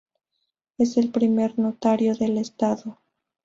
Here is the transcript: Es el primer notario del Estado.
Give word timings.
Es 0.79 0.97
el 0.97 1.11
primer 1.11 1.59
notario 1.59 2.15
del 2.15 2.39
Estado. 2.39 2.97